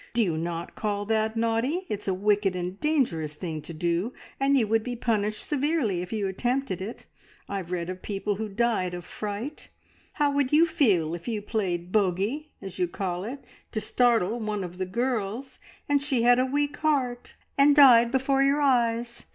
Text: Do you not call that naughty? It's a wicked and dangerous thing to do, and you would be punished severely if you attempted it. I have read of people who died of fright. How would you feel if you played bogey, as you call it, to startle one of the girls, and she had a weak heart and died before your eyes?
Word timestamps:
Do 0.15 0.23
you 0.23 0.35
not 0.35 0.73
call 0.75 1.05
that 1.05 1.37
naughty? 1.37 1.85
It's 1.87 2.07
a 2.07 2.13
wicked 2.15 2.55
and 2.55 2.79
dangerous 2.79 3.35
thing 3.35 3.61
to 3.61 3.71
do, 3.71 4.13
and 4.39 4.57
you 4.57 4.65
would 4.65 4.81
be 4.83 4.95
punished 4.95 5.47
severely 5.47 6.01
if 6.01 6.11
you 6.11 6.25
attempted 6.25 6.81
it. 6.81 7.05
I 7.47 7.57
have 7.57 7.71
read 7.71 7.87
of 7.87 8.01
people 8.01 8.37
who 8.37 8.49
died 8.49 8.95
of 8.95 9.05
fright. 9.05 9.69
How 10.13 10.31
would 10.31 10.51
you 10.51 10.65
feel 10.65 11.13
if 11.13 11.27
you 11.27 11.39
played 11.43 11.91
bogey, 11.91 12.49
as 12.63 12.79
you 12.79 12.87
call 12.87 13.23
it, 13.25 13.45
to 13.73 13.79
startle 13.79 14.39
one 14.39 14.63
of 14.63 14.79
the 14.79 14.87
girls, 14.87 15.59
and 15.87 16.01
she 16.01 16.23
had 16.23 16.39
a 16.39 16.47
weak 16.47 16.77
heart 16.77 17.35
and 17.55 17.75
died 17.75 18.11
before 18.11 18.41
your 18.41 18.59
eyes? 18.59 19.25